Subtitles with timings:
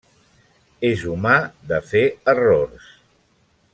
[0.89, 1.35] És humà
[1.73, 2.03] de fer
[2.35, 2.89] errors.